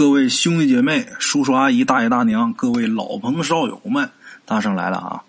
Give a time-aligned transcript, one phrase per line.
[0.00, 4.08] 各位兄弟姐妹、叔叔阿姨、大爷大娘、各位老朋少友们，
[4.46, 5.22] 大圣来了啊！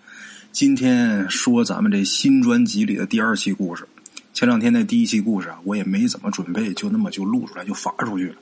[0.50, 3.86] 今天说咱们这新专辑里的第二期故事。
[4.32, 8.36] 前两天那第一期故事啊，我也没怎么准备，就那么就录出来就发出去了。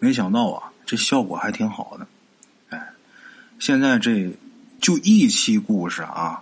[0.00, 2.04] 没想到啊，这效果还挺好的。
[2.70, 2.88] 哎，
[3.60, 4.28] 现在这
[4.80, 6.40] 就一期故事啊，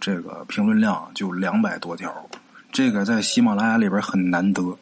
[0.00, 2.10] 这个评论量就两百多条，
[2.72, 4.74] 这个在喜马拉雅里边很难得。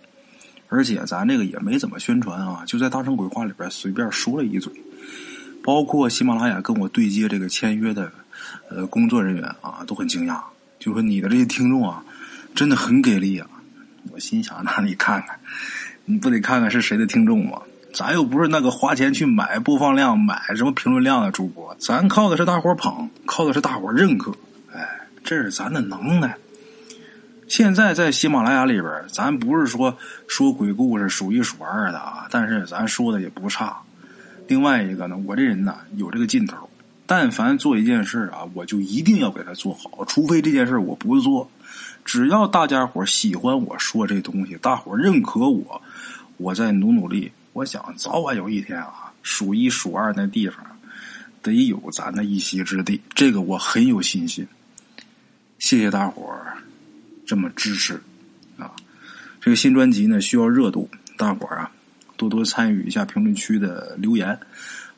[0.69, 4.73] 而且咱这个也没怎么宣传啊，就在《大圣鬼话》里边随便说了一嘴。
[5.65, 8.11] 包括喜马拉雅跟我对接这个签约的
[8.71, 10.41] 呃工作人员啊，都很惊讶，
[10.79, 12.03] 就说你的这些听众啊，
[12.55, 13.47] 真的很给力啊。
[14.11, 15.39] 我心想，那你看看，
[16.07, 17.61] 你不得看看是谁的听众吗？
[17.93, 24.31] 咱又不是那个花钱去买播放量、买什么评论量的主播，咱靠的是大伙捧，靠的是大伙认可。
[24.73, 26.37] 哎，这是咱的能耐。
[27.49, 29.97] 现在在喜马拉雅里边，咱不是说
[30.29, 33.75] 说鬼故事数一数二的啊，但是咱说的也不差。
[34.47, 36.69] 另外一个呢，我这人呢有这个劲头，
[37.07, 41.51] 但凡做一件事啊，我就一定要给他做好，除非这件事我不做。
[42.05, 45.81] 只要大家伙喜欢我说这东西，大伙认可我，
[46.37, 50.65] 我再努努力，我想早晚有一天啊，数一数二那地方
[51.43, 54.47] 得有咱的一席之地，这个我很有信心。
[55.59, 56.57] 谢谢大伙儿
[57.29, 58.01] 这么支持
[58.57, 58.73] 啊！
[59.39, 61.71] 这个新专辑呢需要热度，大伙啊。
[62.17, 64.37] 多多参与一下评论区的留言，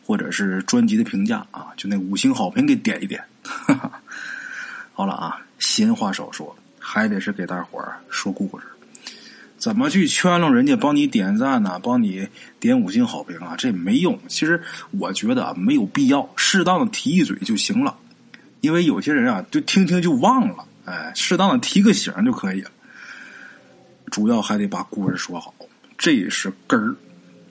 [0.06, 3.20] 或者是专辑的评价啊，就那五星好评给点一点。
[3.42, 4.00] 哈 哈
[4.94, 8.64] 好了啊，闲话少说，还得是给大伙说故事。
[9.58, 11.80] 怎么去圈拢人家帮你点赞呢？
[11.82, 12.28] 帮你
[12.60, 13.56] 点五星好评啊？
[13.58, 14.16] 这没用。
[14.28, 17.98] 其实我觉得啊，没有必要，适当的提一嘴就行了。
[18.60, 22.70] 因为有些人啊，就听听就忘了，哎，适当的提个醒就可以了。
[24.10, 25.54] 主要还得把故事说好，
[25.96, 26.96] 这是根儿。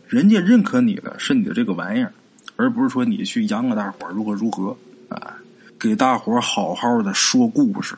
[0.09, 2.11] 人家认可你的是你的这个玩意儿，
[2.57, 5.37] 而不是说你去央个大伙儿如何如何啊！
[5.79, 7.95] 给大伙儿好好的说故事，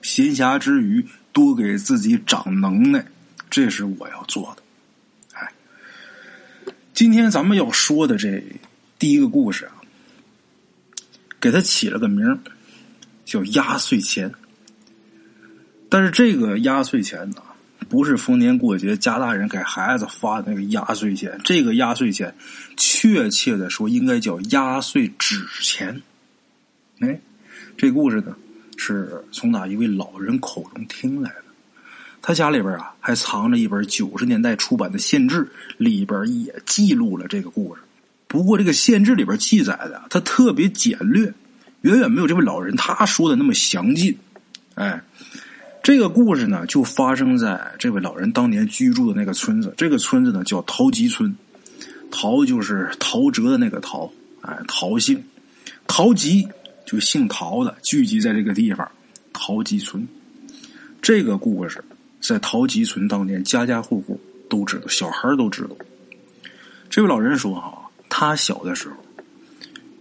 [0.00, 3.04] 闲暇之余多给自己长能耐，
[3.50, 4.62] 这是我要做的。
[5.34, 5.52] 哎，
[6.94, 8.42] 今天咱们要说的这
[8.98, 9.72] 第一个故事啊，
[11.38, 12.38] 给他起了个名儿，
[13.26, 14.32] 叫压岁钱。
[15.88, 17.42] 但是这个压岁钱呢？
[17.88, 22.34] 不是逢年过节家大人给孩子发的那个压岁钱，这个压岁钱，
[22.76, 26.02] 确切的说应该叫压岁纸钱。
[26.98, 27.18] 哎，
[27.78, 28.36] 这故事呢
[28.76, 31.44] 是从哪一位老人口中听来的？
[32.20, 37.80] 他家里边啊还藏着一本九十年代出版的县志，里边也记录了这个故事。
[38.26, 41.32] 不过这个县志里边记载的，他特别简略，
[41.82, 44.14] 远远没有这位老人他说的那么详尽。
[44.74, 45.00] 哎。
[45.82, 49.72] 这个故事呢，就发生在这位老人当年居住的那个村子。
[49.76, 51.34] 这个村子呢，叫陶集村。
[52.10, 54.10] 陶就是陶喆的那个陶，
[54.42, 55.22] 哎，陶姓，
[55.86, 56.46] 陶集
[56.86, 58.90] 就姓陶的，聚集在这个地方，
[59.32, 60.06] 陶集村。
[61.00, 61.82] 这个故事
[62.20, 64.18] 在陶集村当年，家家户户
[64.48, 65.70] 都知道，小孩都知道。
[66.90, 68.96] 这位老人说：“哈，他小的时候，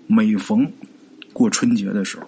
[0.07, 0.69] 每逢
[1.33, 2.25] 过春节的时候。”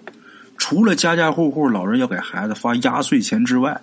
[0.59, 3.81] 除了家家户户老人要给孩子发压岁钱之外，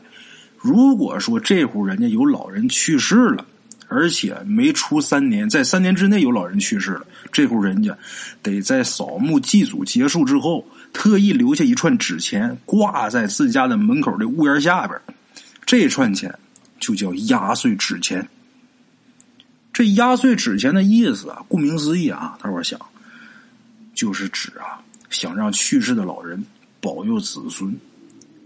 [0.57, 3.45] 如果说这户人家有老人去世了，
[3.89, 7.97] 而且没出三年，在三年之内有老人去世了，这户人家
[8.43, 15.01] 得在扫墓祭祖结束之后，特意留下一串纸钱挂在自家的门口的屋檐下边，
[15.65, 16.33] 这串钱
[16.79, 18.29] 就叫压岁纸钱。
[19.73, 22.79] 这压岁纸钱的意思啊，顾名思义啊，大伙想，
[23.95, 26.45] 就是指啊，想让去世的老人。
[26.87, 27.77] 保佑子孙，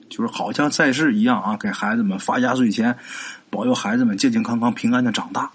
[0.08, 2.96] 就是好像在世一样啊，给孩子们发压岁钱，
[3.50, 5.50] 保佑孩子们健健康康、平安的长大。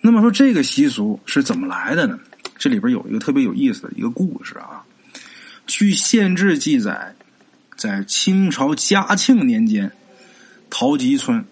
[0.00, 2.18] 那么说这个习俗是怎么来的呢？
[2.56, 4.82] 这里边有一个特别有意思的一个故事啊。
[5.66, 7.14] 据县志记载，
[7.76, 9.92] 在清朝嘉庆年间，
[10.70, 11.44] 陶集村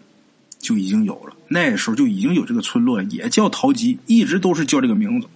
[0.58, 5.28] 就已经有了，那时候就已经有这个村落，也叫陶集，一直都是叫这个名字。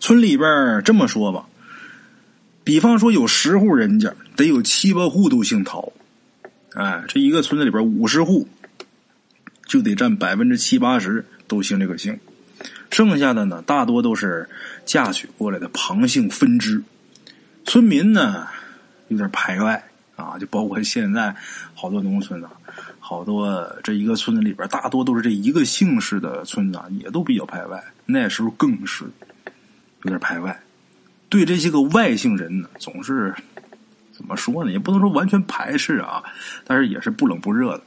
[0.00, 1.47] 村里边这么说吧。
[2.68, 5.90] 比方说有十户人家，得有七八户都姓陶，
[6.74, 8.46] 哎，这一个村子里边五十户，
[9.64, 12.20] 就得占百分之七八十都姓这个姓，
[12.90, 14.46] 剩下的呢大多都是
[14.84, 16.82] 嫁娶过来的旁姓分支。
[17.64, 18.46] 村民呢
[19.08, 19.82] 有点排外
[20.16, 21.34] 啊，就包括现在
[21.74, 22.50] 好多农村啊，
[23.00, 27.82] 好多这一个村子里边大多都是这一个姓氏的村子，也都比较排外。
[28.04, 29.06] 那时候更是
[30.02, 30.60] 有点排外。
[31.28, 33.34] 对这些个外姓人呢，总是
[34.12, 34.72] 怎么说呢？
[34.72, 36.22] 也不能说完全排斥啊，
[36.64, 37.82] 但是也是不冷不热的。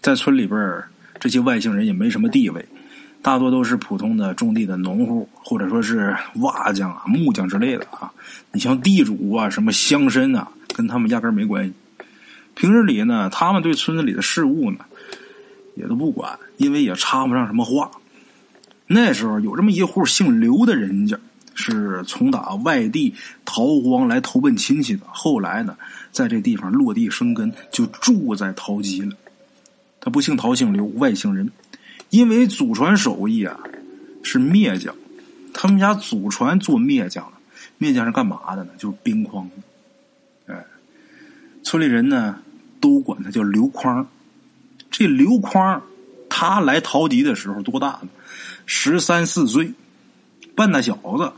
[0.00, 0.82] 在村里边
[1.18, 2.64] 这些外姓人也没什么地位，
[3.20, 8.10] 大多都是普通的种地的农户，或者说是瓦匠啊、木匠之类的啊。
[8.52, 11.72] 你像地主啊、什么乡绅啊，跟他们压根没关系。
[12.54, 14.78] 平日里呢，他们对村子里的事物呢，
[15.74, 17.90] 也都不管，因为也插不上什么话。
[18.86, 21.18] 那时候有这么一户姓刘的人家，
[21.60, 23.14] 是从打外地
[23.44, 25.76] 逃荒来投奔亲戚的，后来呢，
[26.10, 29.14] 在这地方落地生根，就住在陶集了。
[30.00, 31.50] 他不姓陶，姓刘，外姓人。
[32.08, 33.60] 因为祖传手艺啊，
[34.22, 34.94] 是篾匠，
[35.52, 37.86] 他们家祖传做篾匠的。
[37.86, 38.70] 篾匠是干嘛的呢？
[38.78, 39.48] 就是冰筐。
[40.46, 40.64] 哎，
[41.62, 42.38] 村里人呢
[42.80, 44.08] 都管他叫刘筐。
[44.90, 45.82] 这刘筐，
[46.28, 48.08] 他来陶集的时候多大呢？
[48.64, 49.72] 十三四岁，
[50.56, 51.30] 半大小子。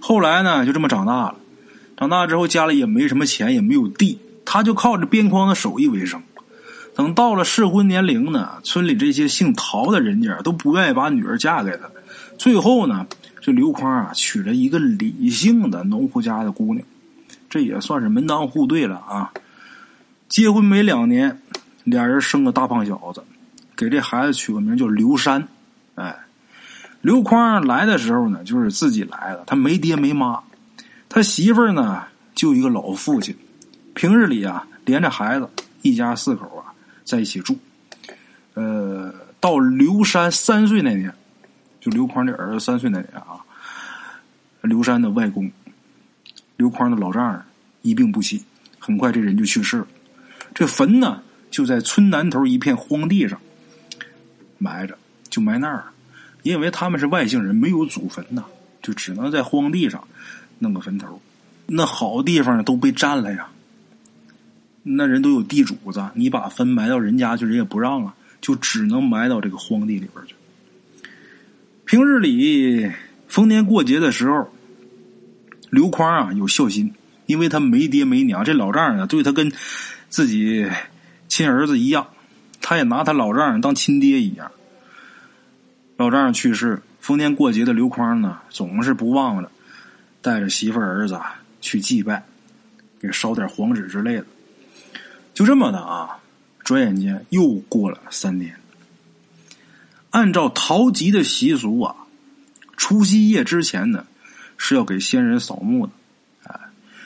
[0.00, 1.36] 后来呢，就这么长大了。
[1.96, 6.22] 长大之后，家里也没什么钱，也没有地，他就靠着边框的手艺为生。
[6.94, 11.90] 等到了适婚年龄呢，村里这些姓陶的人家都不愿意把女儿嫁给他。
[12.36, 13.06] 最后呢，
[13.40, 16.84] 这刘宽啊娶了一个李姓的农户家的姑娘，
[17.48, 19.30] 这也算是门当户对了啊。
[20.28, 21.40] 结婚没两年，
[21.84, 23.22] 俩人生个大胖小子，
[23.76, 25.46] 给这孩子取个名叫刘山。
[25.94, 26.16] 哎，
[27.00, 30.42] 刘匡来的时候呢，就是自己来的，他没爹没妈，
[31.08, 32.04] 他媳妇儿呢
[32.34, 33.34] 就一个老父亲，
[33.94, 35.48] 平日里啊连着孩子，
[35.82, 36.72] 一家四口啊。
[37.02, 37.58] 在一起住，
[38.54, 41.12] 呃，到刘山三岁那年，
[41.80, 43.42] 就刘匡的儿子三岁那年啊，
[44.60, 45.50] 刘山的外公，
[46.56, 47.42] 刘匡的老丈人
[47.82, 48.44] 一病不起，
[48.78, 49.86] 很快这人就去世了。
[50.54, 51.20] 这坟呢，
[51.50, 53.40] 就在村南头一片荒地上
[54.58, 54.96] 埋着，
[55.28, 55.82] 就埋那儿。
[56.42, 58.44] 因为他们是外姓人，没有祖坟呐，
[58.82, 60.02] 就只能在荒地上
[60.58, 61.20] 弄个坟头。
[61.66, 63.48] 那好地方都被占了呀。
[64.82, 70.34] 那人都有地主子，你把坟埋到人家去，人也不让啊，就只能埋到这个荒地里边去。
[71.84, 72.90] 平日里
[73.28, 74.48] 逢年过节的时候，
[75.68, 76.92] 刘宽啊有孝心，
[77.26, 79.52] 因为他没爹没娘，这老丈人啊对他跟
[80.08, 80.66] 自己
[81.28, 82.08] 亲儿子一样，
[82.62, 84.50] 他也拿他老丈人当亲爹一样。
[86.00, 89.52] 老丈人去世，逢年过节的刘宽呢，总是不忘了
[90.22, 91.20] 带着媳妇儿子
[91.60, 92.24] 去祭拜，
[92.98, 94.24] 给烧点黄纸之类的。
[95.34, 96.16] 就这么的啊，
[96.64, 98.56] 转眼间又过了三年。
[100.08, 101.94] 按照陶吉的习俗啊，
[102.78, 104.06] 除夕夜之前呢，
[104.56, 105.92] 是要给先人扫墓的。
[106.44, 106.58] 哎，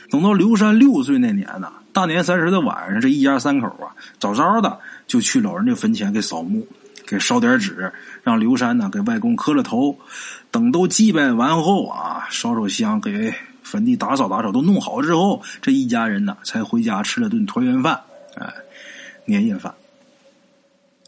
[0.09, 3.91] 等到刘山六岁那年呢，大年三十的晚上，这一家三口啊，
[4.21, 6.65] 早早的就去老人家坟前给扫墓，
[7.07, 7.93] 给烧点纸，
[8.23, 9.99] 让刘山呢给外公磕了头。
[10.51, 18.01] 等都祭拜完后啊，烧烧香，给坟地打扫打扫，都弄好之后，这一家人呢才回家吃了顿团圆饭。
[18.37, 18.53] 哎，
[19.25, 19.75] 年夜饭。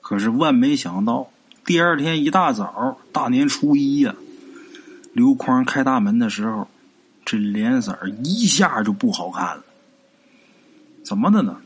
[0.02, 1.30] 可是万没想到，
[1.64, 4.14] 第二天一大早，大年初一呀，
[5.12, 6.68] 刘匡开大门的时候，
[7.24, 9.62] 这脸色一下就不好看了。
[11.04, 11.56] 怎么的呢？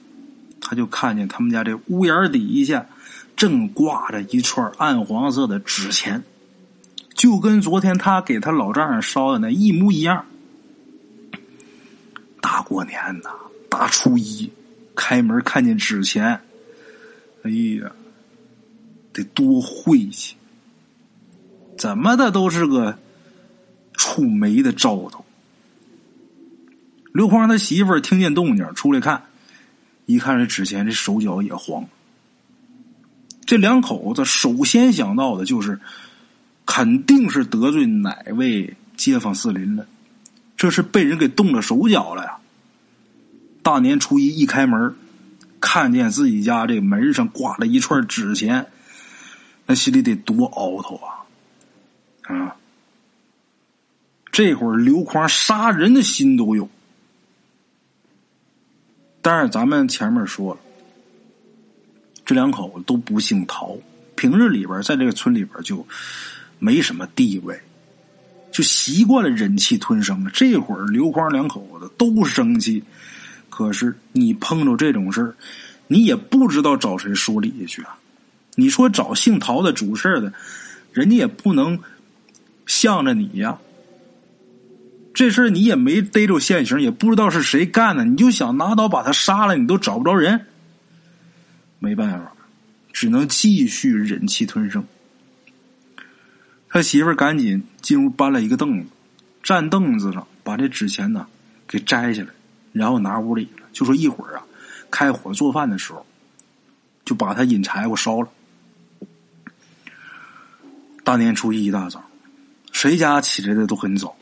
[0.63, 2.87] 他就看见他们家这屋檐底下
[3.41, 6.23] 正挂着一串暗黄色的纸钱，
[7.15, 10.27] 就跟昨天他给他老丈人烧的那一模一样。
[12.43, 13.31] 大过年呐，
[13.71, 14.53] 大初一。
[14.95, 16.39] 开门看见纸钱，
[17.43, 17.91] 哎呀，
[19.15, 20.37] 得多晦气！
[21.79, 22.99] 怎么的都是个
[23.95, 25.25] 触霉的兆头。
[27.15, 29.25] 刘芳他媳妇儿听见动静出来看，
[30.05, 31.89] 一看这纸钱，这手脚也慌。
[33.51, 35.81] 这两口子首先想到的就是，
[36.65, 39.85] 肯定是得罪哪位街坊四邻了，
[40.57, 42.37] 这是被人给动了手脚了呀。
[43.61, 44.95] 大年初一一开门，
[45.59, 48.65] 看见自己家这门上挂了一串纸钱，
[49.67, 51.27] 那心里得多凹头啊！
[52.33, 52.55] 啊，
[54.31, 56.69] 这会儿刘宽杀人的心都有。
[59.21, 60.61] 但是咱们前面说了，
[62.31, 63.77] 这两口子都不姓陶，
[64.15, 65.85] 平日里边在这个村里边就
[66.61, 67.61] 没什么地位，
[68.53, 70.31] 就习惯了忍气吞声了。
[70.33, 72.85] 这会儿刘宽两口子都生气。
[73.49, 75.35] 可是你碰着这种事儿，
[75.89, 77.99] 你也不知道找谁说理去啊！
[78.55, 80.33] 你说找姓陶的主事的，
[80.93, 81.77] 人家也不能
[82.65, 83.59] 向着你呀。
[85.13, 90.47] 这事儿你也没逮着现行，也不知道是谁干的，你就想拿刀把他杀了，你都找不着人。
[91.81, 92.33] 没办法，
[92.93, 94.87] 只能继续忍气吞声。
[96.69, 98.89] 他媳妇儿赶紧进屋搬了一个凳子，
[99.43, 101.27] 站凳子上把这纸钱呢
[101.67, 102.29] 给摘下来。
[102.73, 104.45] 然后拿屋里了，就说一会儿啊，
[104.93, 106.07] 开火做饭的时候，
[107.05, 108.29] 就把他引柴火烧了。
[111.03, 112.05] 大年初一一大早，
[112.71, 114.15] 谁家起来的都很早。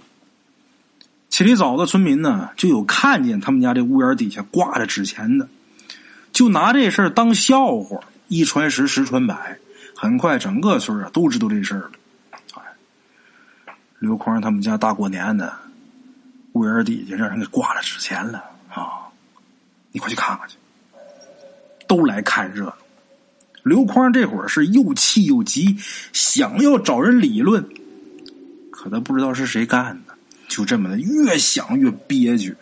[1.28, 5.46] 起得早的村民呢，就有看见他们家这屋檐底下挂着纸钱的，
[6.38, 9.58] 就拿这事儿当笑话，一传十，十传百，
[9.92, 11.90] 很快整个村啊都知道这事儿了。
[12.54, 12.62] 哎，
[13.98, 15.52] 刘匡他们家大过年的，
[16.52, 18.38] 屋檐底下让人给挂了纸钱了
[18.70, 19.10] 啊！
[19.90, 20.56] 你快去看看去，
[21.88, 22.76] 都来看热闹。
[23.64, 25.76] 刘匡这会儿是又气又急，
[26.12, 27.68] 想要找人理论，
[28.70, 30.14] 可他不知道是谁干的。
[30.46, 32.54] 就这么的，越想越憋屈。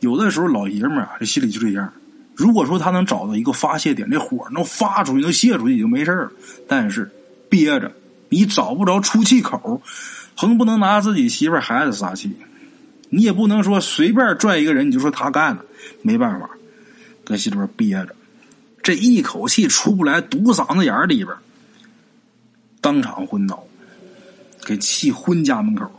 [0.00, 1.90] 有的时候，老爷们儿啊，这心里就这样。
[2.38, 6.30] 如果说他能找到一个发泄点，这火能发出去，能泄出去，就没事了。
[6.68, 7.10] 但是
[7.48, 7.90] 憋着，
[8.28, 9.82] 你找不着出气口，
[10.36, 12.32] 横不能拿自己媳妇孩子撒气，
[13.10, 15.64] 你也不能说随便拽一个人你就说他干的，
[16.00, 16.48] 没办法，
[17.24, 18.14] 搁心里边憋着，
[18.84, 21.36] 这一口气出不来，堵嗓子眼里边，
[22.80, 23.66] 当场昏倒，
[24.64, 25.90] 给气昏家门口。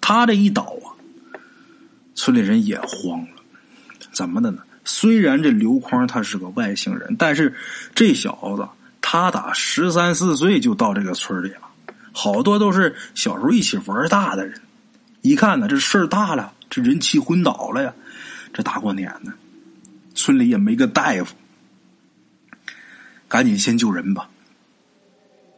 [0.00, 0.96] 他这一倒啊，
[2.14, 3.41] 村里人也慌了。
[4.22, 4.62] 怎么的呢？
[4.84, 7.52] 虽然这刘匡他是个外星人，但是
[7.92, 8.64] 这小子
[9.00, 11.62] 他打十三四岁就到这个村里了，
[12.12, 14.60] 好多都是小时候一起玩大的人。
[15.22, 17.92] 一看呢，这事儿大了，这人气昏倒了呀！
[18.52, 19.32] 这大过年的，
[20.14, 21.34] 村里也没个大夫，
[23.26, 24.30] 赶紧先救人吧。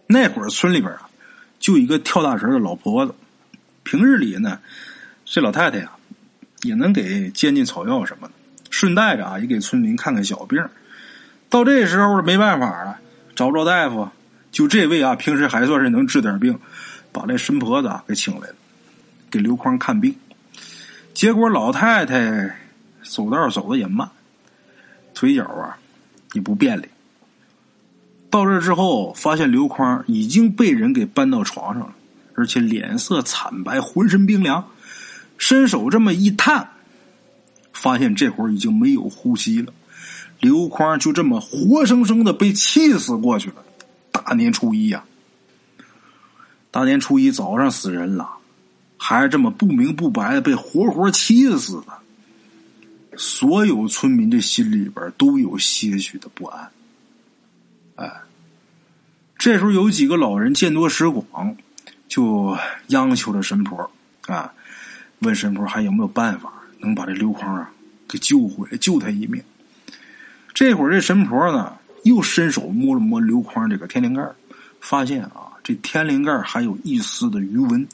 [0.07, 1.07] 那会儿村里边啊，
[1.61, 3.15] 就一个跳大神的老婆子。
[3.83, 4.59] 平日里呢，
[5.27, 5.93] 这老太太呀，
[6.63, 8.33] 也能给煎煎草药什么的，
[8.77, 10.61] 顺带着啊，也给村民看看小病。
[11.49, 12.99] 到这时候没办法了，
[13.37, 14.09] 找不着大夫，
[14.51, 16.59] 就这位啊，平时还算是能治点病，
[17.13, 18.55] 把这神婆子啊给请来了，
[19.31, 20.13] 给刘匡看病。
[21.13, 22.53] 结果老太太
[23.05, 24.11] 走道走的也慢，
[25.15, 25.79] 腿脚啊
[26.33, 26.89] 也不便利。
[28.29, 31.95] 到这之后，发现刘匡已经被人给搬到床上了。
[32.35, 34.69] 而且脸色惨白，浑身冰凉，
[35.39, 36.69] 伸手这么一探，
[37.75, 39.71] 发现这会儿已经没有呼吸了。
[40.41, 43.57] 刘匡就这么活生生的被气死过去了。
[44.11, 45.05] 大年初一呀，
[46.71, 48.31] 大年初一早上死人了，
[48.97, 53.19] 还这么不明不白的被活活气死的。
[53.19, 56.71] 所有村民这心里边都有些许的不安。
[57.97, 58.11] 哎，
[59.37, 61.55] 这时候有几个老人见多识广。
[62.07, 62.57] 就
[62.89, 63.91] 央求着神婆
[64.27, 64.53] 啊，
[65.21, 66.53] 问神婆还有没有办法
[66.85, 67.71] 能把这刘匡啊
[68.09, 69.43] 给救回来，救他一命。
[70.53, 74.23] 这会儿这神婆呢又伸手摸了摸刘匡这个天灵盖，
[74.81, 77.87] 发现啊这天灵盖还有一丝的余温，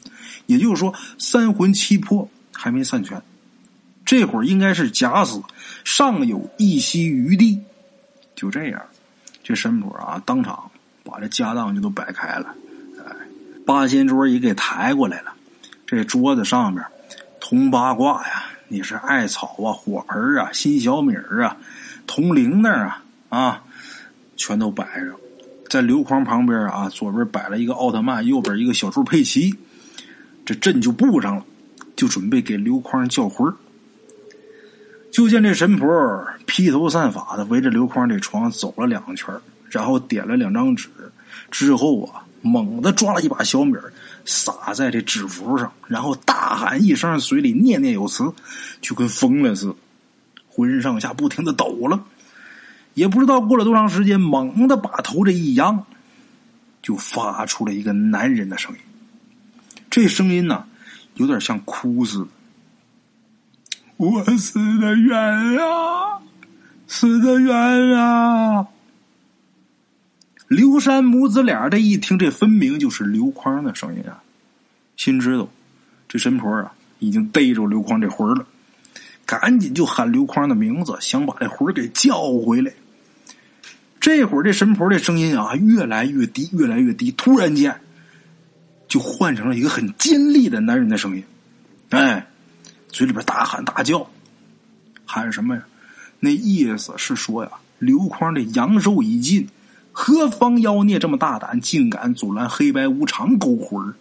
[0.45, 3.19] 也就是说三魂七魄还没散全。
[4.05, 5.41] 这会儿应该是假死，
[5.83, 7.59] 尚有一息余地。
[8.35, 8.81] 就这样，
[9.41, 10.69] 这神婆啊当场
[11.03, 12.53] 把这家当就都摆开了。
[13.65, 15.31] 八仙桌也给抬过来了，
[15.85, 16.83] 这桌子上面
[17.39, 21.57] 铜八卦呀，你是艾草啊、火盆啊、新小米啊、
[22.07, 23.63] 铜铃那儿啊啊，
[24.37, 25.13] 全都摆上。
[25.69, 29.53] 在刘框旁边啊，左边摆了一个奥特曼，右边一个小猪佩奇，
[30.45, 31.45] 这阵就布上了，
[31.97, 33.53] 就准备给刘框叫魂。
[35.11, 39.35] 就见这神婆披头散发的围着刘框这床走了两圈，
[39.69, 40.87] 然后点了两张纸，
[41.49, 42.23] 之后啊。
[42.41, 43.73] 猛地抓了一把小米，
[44.25, 48.23] 撒在这纸符上，然后大喊一声，嘴里念念有词，
[48.81, 49.75] 就跟疯了似的，
[50.47, 52.03] 浑身上下不停的抖了。
[52.93, 55.85] 也不知道过了多长时间，猛地把头这一扬，
[56.81, 58.79] 就发出了一个男人的声音。
[59.89, 60.65] 这声音呢，
[61.15, 62.27] 有点像哭似的。
[63.97, 65.17] 我死的冤
[65.59, 66.19] 啊，
[66.87, 67.55] 死的冤
[67.97, 68.67] 啊！
[70.51, 74.21] 刘山母子俩这一听，这分明就是刘匡的声音啊！
[74.97, 75.47] 心知道
[76.09, 78.45] 这神婆啊已经逮着刘匡这魂了，
[79.25, 82.73] 赶紧就喊刘匡的名字，想把这魂给叫回来。
[84.01, 87.79] 这会儿这神婆这声音啊越来越低，越来越低，突然间
[88.89, 91.23] 就换成了一个很尖利的男人的声音，
[91.91, 92.27] 哎，
[92.89, 94.05] 嘴里边大喊大叫，
[95.05, 95.63] 喊什么呀？
[96.19, 99.47] 那意思是说呀，刘匡的阳寿已尽。
[99.91, 103.93] 何方妖孽这么大胆，竟敢阻拦黑白无常勾魂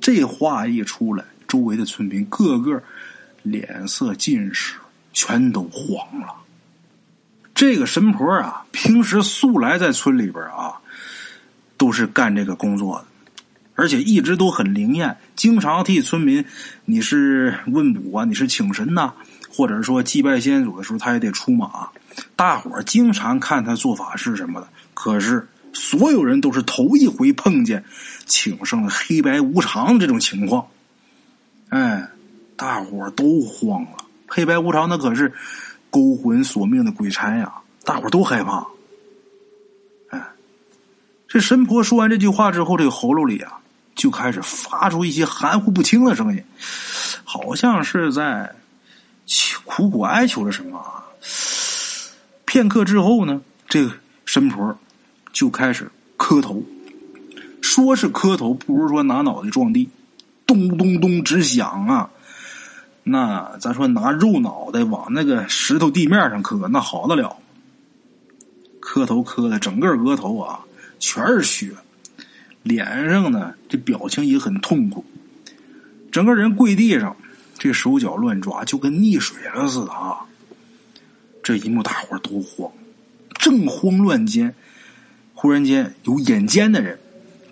[0.00, 2.82] 这话一出来，周围的村民个个
[3.42, 4.76] 脸色尽是，
[5.12, 6.28] 全都慌了。
[7.54, 10.80] 这个神婆啊，平时素来在村里边啊，
[11.76, 13.04] 都是干这个工作的，
[13.74, 16.44] 而且一直都很灵验，经常替村民，
[16.84, 19.12] 你是问卜啊，你是请神呐，
[19.58, 21.88] 或者说祭拜先祖的时候，他也得出马。
[22.36, 27.82] 大伙儿经常看他做法事什么的，可是所有人都是头一回碰见
[28.24, 30.64] 请上了黑白无常这种情况。
[31.70, 32.08] 哎，
[32.54, 33.96] 大伙都慌了。
[34.28, 35.32] 黑白无常那可是
[35.90, 38.64] 勾魂索命的鬼差呀，大伙都害怕。
[40.10, 40.24] 哎，
[41.26, 43.58] 这神婆说完这句话之后，这个喉咙里啊
[43.96, 46.44] 就开始发出一些含糊不清的声音，
[47.24, 48.54] 好像是在
[49.64, 50.80] 苦苦哀求着什么。
[52.44, 53.92] 片刻之后呢，这个
[54.24, 54.78] 神婆
[55.32, 56.62] 就开始磕头，
[57.60, 59.88] 说是磕头，不如说拿脑袋撞地，
[60.46, 62.10] 咚咚咚直响啊！
[63.04, 67.36] 那咱说拿肉脑袋往那个石头地面上磕，那好得了。
[68.80, 70.60] 磕头磕的整个额头啊
[70.98, 71.72] 全是血，
[72.62, 75.04] 脸上呢这表情也很痛苦，
[76.10, 77.14] 整个人跪地上，
[77.58, 80.24] 这手脚乱抓，就跟溺水了似的啊！
[81.42, 82.70] 这一幕大伙都慌，
[83.34, 84.54] 正慌乱间，
[85.34, 86.98] 忽然间有眼尖的人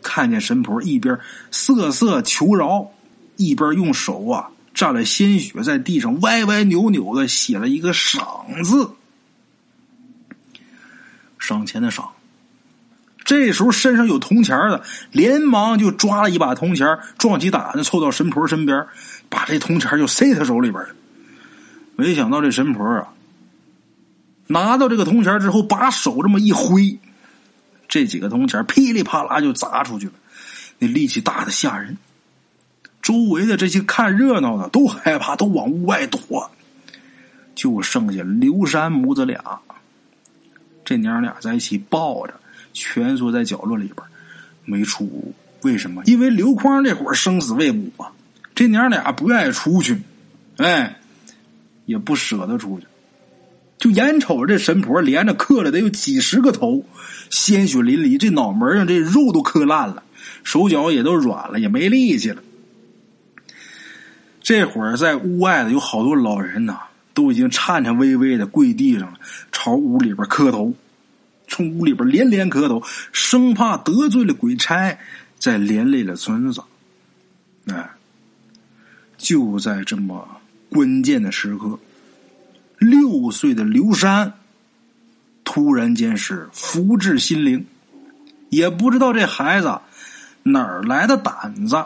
[0.03, 1.19] 看见神婆一边
[1.51, 2.89] 瑟瑟求饶，
[3.37, 8.91] 一边用手啊蘸了鲜血在地上歪歪扭扭的写了一个“赏”字，
[11.39, 12.09] 赏钱的“赏”。
[13.27, 16.87] 这时候身上有铜钱的，连忙就抓了一把铜钱，
[17.19, 18.87] 壮起胆子凑到神婆身边，
[19.29, 20.83] 把这铜钱就塞他手里边
[21.97, 23.09] 没想到这神婆啊！
[24.47, 26.97] 拿到这个铜钱之后，把手这么一挥，
[27.89, 30.13] 这几个铜钱噼里啪啦就砸出去了，
[30.79, 31.99] 那力气大的吓人。
[33.03, 36.51] 周围的这些看热闹的都害怕，都往屋外躲。
[37.57, 39.41] 就剩下刘山母子俩，
[40.85, 42.35] 这娘俩在一起抱着，
[42.77, 43.97] 蜷缩在角落里边，
[44.67, 45.33] 没出屋。
[45.63, 46.03] 为什么？
[46.05, 48.13] 因为刘匡这会儿生死未卜啊，
[48.55, 49.99] 这娘俩不愿意出去，
[50.59, 51.01] 哎，
[51.87, 52.87] 也不舍得出去。
[53.79, 56.85] 就眼瞅着这神婆连着磕了得有几十个头，
[57.31, 60.03] 鲜血淋漓，这脑门上这肉都磕烂了，
[60.45, 62.43] 手脚也都软了，也没力气了。
[64.41, 66.79] 这会儿在屋外的有好多老人呐，
[67.13, 69.19] 都已经颤颤巍巍的跪地上了，
[69.51, 70.73] 朝屋里边磕头，
[71.49, 72.83] 从屋里边连连磕头，
[73.13, 74.99] 生怕得罪了鬼差，
[75.39, 76.63] 再连累了孙子。
[77.67, 77.91] 哎，
[79.17, 80.29] 就在这么
[80.69, 81.79] 关键的时刻。
[82.79, 84.33] 六岁的刘山
[85.45, 87.65] 突然间是福至心灵，
[88.51, 89.79] 也不知道这孩子
[90.43, 91.83] 哪儿来的胆子，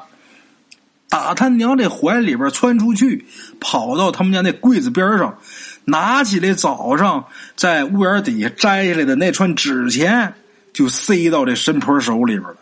[1.08, 3.24] 打他娘这怀里边窜出去，
[3.60, 5.38] 跑到他们家那柜子边上，
[5.84, 10.34] 拿起来早上在屋檐底下摘下来的那串纸钱，
[10.72, 12.56] 就塞到这神婆手里边了。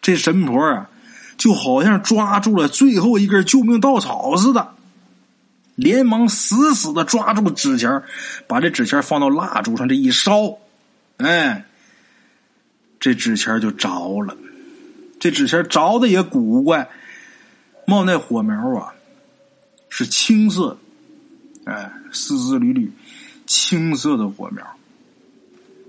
[0.00, 0.90] 这神婆啊，
[1.36, 4.74] 就好像抓住了最后一根救命稻草似的。
[5.74, 8.02] 连忙死死的抓住纸钱
[8.46, 10.58] 把这纸钱放到蜡烛上，这一烧，
[11.16, 11.64] 哎，
[13.00, 14.36] 这纸钱就着了。
[15.18, 16.90] 这纸钱着的也古怪，
[17.86, 18.92] 冒那火苗啊，
[19.88, 20.76] 是青色，
[21.64, 22.90] 哎，丝丝缕缕
[23.46, 24.66] 青色的火苗，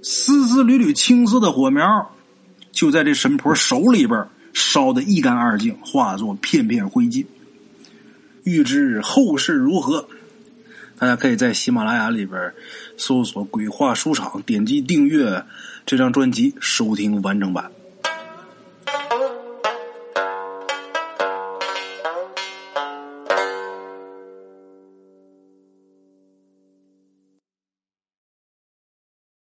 [0.01, 2.15] 丝丝缕缕青色的火苗，
[2.71, 7.25] 就在这神婆手里边烧的一干二净，化作片片灰烬。
[8.43, 10.07] 欲知后事如何，
[10.99, 12.53] 大家可以在喜马拉雅里边
[12.97, 15.43] 搜索“鬼话书场”，点击订阅
[15.85, 17.71] 这张专辑，收听完整版。